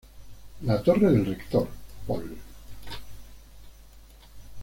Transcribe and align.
La 0.63 0.79
Torre 0.81 1.11
del 1.11 1.23
Rector, 1.27 1.67
Pol. 2.07 2.35